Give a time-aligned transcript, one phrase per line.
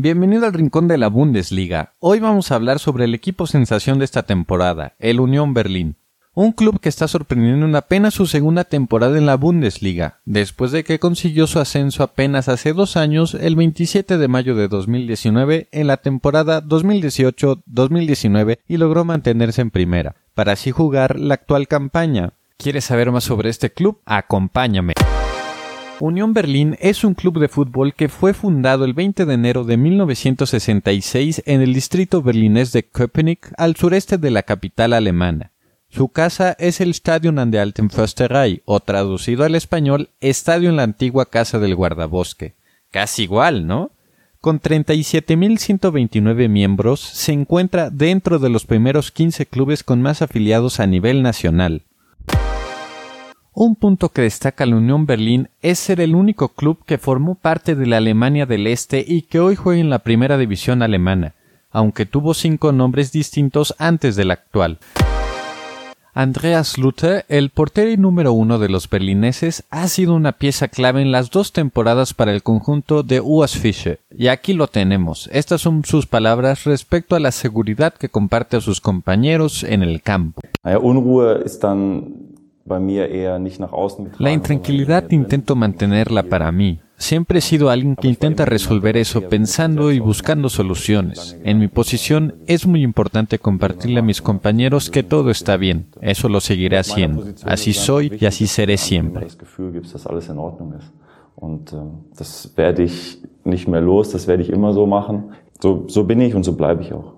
[0.00, 1.94] Bienvenido al rincón de la Bundesliga.
[1.98, 5.96] Hoy vamos a hablar sobre el equipo sensación de esta temporada, el Unión Berlín.
[6.34, 10.84] Un club que está sorprendiendo en apenas su segunda temporada en la Bundesliga, después de
[10.84, 15.86] que consiguió su ascenso apenas hace dos años, el 27 de mayo de 2019, en
[15.88, 22.34] la temporada 2018-2019 y logró mantenerse en primera, para así jugar la actual campaña.
[22.56, 23.98] ¿Quieres saber más sobre este club?
[24.04, 24.94] Acompáñame.
[26.00, 29.76] Unión Berlín es un club de fútbol que fue fundado el 20 de enero de
[29.76, 35.50] 1966 en el distrito berlinés de Köpenick, al sureste de la capital alemana.
[35.88, 40.76] Su casa es el Stadion an der Alten Försterei, o traducido al español, Estadio en
[40.76, 42.54] la antigua Casa del Guardabosque.
[42.92, 43.90] Casi igual, ¿no?
[44.40, 50.86] Con 37.129 miembros, se encuentra dentro de los primeros 15 clubes con más afiliados a
[50.86, 51.82] nivel nacional.
[53.60, 57.74] Un punto que destaca la Unión Berlín es ser el único club que formó parte
[57.74, 61.34] de la Alemania del Este y que hoy juega en la primera división alemana,
[61.72, 64.78] aunque tuvo cinco nombres distintos antes del actual.
[66.14, 71.10] Andreas Luther, el portero número uno de los berlineses, ha sido una pieza clave en
[71.10, 73.98] las dos temporadas para el conjunto de US Fischer.
[74.16, 75.28] Y aquí lo tenemos.
[75.32, 80.00] Estas son sus palabras respecto a la seguridad que comparte a sus compañeros en el
[80.00, 80.42] campo.
[84.18, 86.80] La intranquilidad intento mantenerla para mí.
[86.96, 91.38] Siempre he sido alguien que intenta resolver eso pensando y buscando soluciones.
[91.44, 95.86] En mi posición es muy importante compartirle a mis compañeros que todo está bien.
[96.00, 97.24] Eso lo seguiré haciendo.
[97.44, 99.28] Así soy y así seré siempre.
[101.40, 101.70] Und
[102.18, 105.30] das werde ich nicht mehr los, das werde ich immer so machen.
[105.62, 107.17] So, so bin ich und so bleibe ich auch.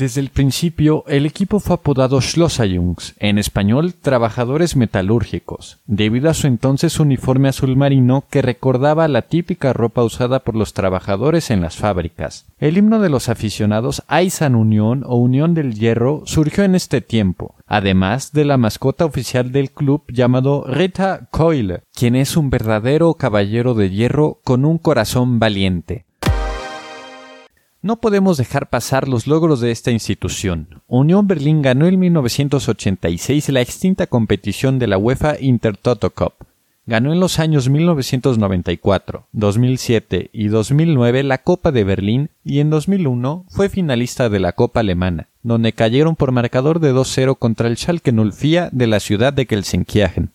[0.00, 6.46] Desde el principio, el equipo fue apodado Schlosserjungs, en español trabajadores metalúrgicos, debido a su
[6.46, 11.76] entonces uniforme azul marino que recordaba la típica ropa usada por los trabajadores en las
[11.76, 12.46] fábricas.
[12.58, 17.56] El himno de los aficionados Aisan Unión o Unión del Hierro surgió en este tiempo,
[17.66, 23.74] además de la mascota oficial del club llamado Rita Keule, quien es un verdadero caballero
[23.74, 26.06] de hierro con un corazón valiente.
[27.82, 30.82] No podemos dejar pasar los logros de esta institución.
[30.86, 36.34] Unión Berlín ganó en 1986 la extinta competición de la UEFA Intertoto Cup.
[36.84, 43.46] Ganó en los años 1994, 2007 y 2009 la Copa de Berlín y en 2001
[43.48, 48.12] fue finalista de la Copa Alemana, donde cayeron por marcador de 2-0 contra el Schalke
[48.12, 50.32] 04 de la ciudad de Gelsenkirchen.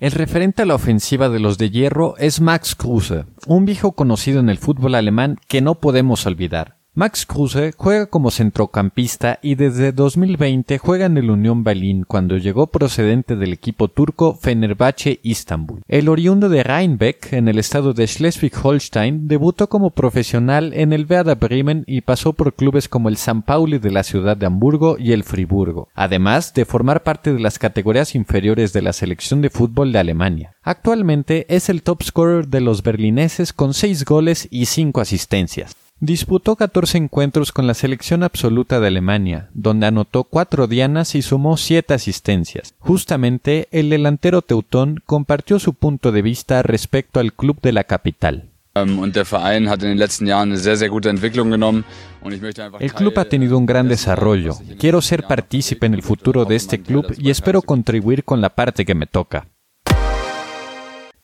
[0.00, 4.40] El referente a la ofensiva de los de hierro es Max Kruse, un viejo conocido
[4.40, 6.79] en el fútbol alemán que no podemos olvidar.
[6.92, 12.66] Max Kruse juega como centrocampista y desde 2020 juega en el Unión Berlin cuando llegó
[12.66, 15.82] procedente del equipo turco Fenerbahce Istanbul.
[15.86, 21.36] El oriundo de Rheinbeck en el estado de Schleswig-Holstein debutó como profesional en el Werder
[21.36, 25.12] Bremen y pasó por clubes como el San Pauli de la ciudad de Hamburgo y
[25.12, 29.92] el Friburgo, además de formar parte de las categorías inferiores de la selección de fútbol
[29.92, 30.56] de Alemania.
[30.64, 35.76] Actualmente es el top scorer de los berlineses con 6 goles y 5 asistencias.
[36.02, 41.58] Disputó 14 encuentros con la selección absoluta de Alemania, donde anotó cuatro dianas y sumó
[41.58, 42.74] siete asistencias.
[42.78, 48.48] Justamente, el delantero teutón compartió su punto de vista respecto al club de la capital.
[52.80, 54.54] El club ha tenido un gran desarrollo.
[54.78, 58.86] Quiero ser partícipe en el futuro de este club y espero contribuir con la parte
[58.86, 59.48] que me toca.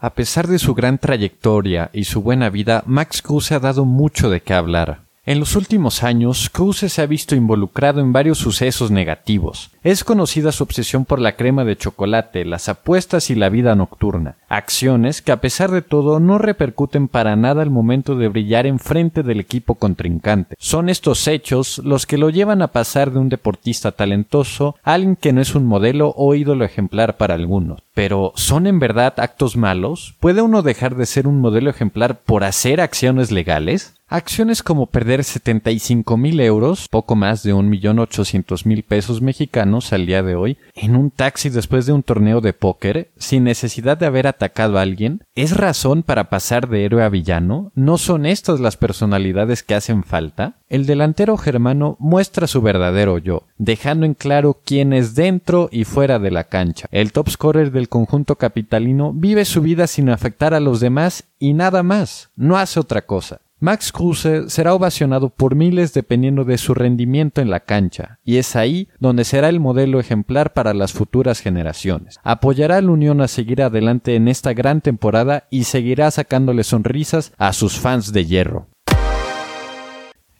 [0.00, 4.30] A pesar de su gran trayectoria y su buena vida, Max Kruse ha dado mucho
[4.30, 5.07] de qué hablar.
[5.28, 9.70] En los últimos años, Kruse se ha visto involucrado en varios sucesos negativos.
[9.82, 14.36] Es conocida su obsesión por la crema de chocolate, las apuestas y la vida nocturna,
[14.48, 18.78] acciones que a pesar de todo no repercuten para nada al momento de brillar en
[18.78, 20.56] frente del equipo contrincante.
[20.58, 25.14] Son estos hechos los que lo llevan a pasar de un deportista talentoso a alguien
[25.14, 27.82] que no es un modelo o ídolo ejemplar para algunos.
[27.92, 30.14] Pero, ¿son en verdad actos malos?
[30.20, 33.97] ¿Puede uno dejar de ser un modelo ejemplar por hacer acciones legales?
[34.10, 39.92] Acciones como perder 75 mil euros, poco más de un millón ochocientos mil pesos mexicanos
[39.92, 43.98] al día de hoy, en un taxi después de un torneo de póker, sin necesidad
[43.98, 47.70] de haber atacado a alguien, ¿es razón para pasar de héroe a villano?
[47.74, 50.56] ¿No son estas las personalidades que hacen falta?
[50.70, 56.18] El delantero germano muestra su verdadero yo, dejando en claro quién es dentro y fuera
[56.18, 56.88] de la cancha.
[56.92, 61.52] El top scorer del conjunto capitalino vive su vida sin afectar a los demás y
[61.52, 63.42] nada más, no hace otra cosa.
[63.60, 68.54] Max Kruse será ovacionado por miles dependiendo de su rendimiento en la cancha, y es
[68.54, 72.20] ahí donde será el modelo ejemplar para las futuras generaciones.
[72.22, 77.32] Apoyará a la Unión a seguir adelante en esta gran temporada y seguirá sacándole sonrisas
[77.36, 78.68] a sus fans de hierro.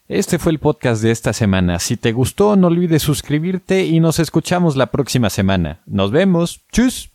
[0.07, 1.81] Este fue el podcast de esta semana.
[1.81, 5.83] Si te gustó, no olvides suscribirte y nos escuchamos la próxima semana.
[5.87, 6.65] Nos vemos.
[6.73, 7.11] ¡Chus!